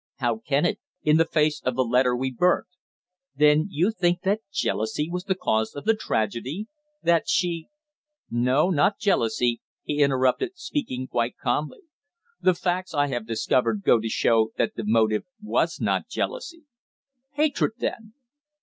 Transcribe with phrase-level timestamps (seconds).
[0.15, 2.65] "How can it, in the face of the letter we burnt?"
[3.35, 6.65] "Then you think that jealousy was the cause of the tragedy?
[7.03, 7.67] That she"
[8.47, 11.81] "No, not jealousy," he interrupted, speaking quite calmly.
[12.41, 16.63] "The facts I have discovered go to show that the motive was not jealousy."
[17.33, 18.15] "Hatred, then?"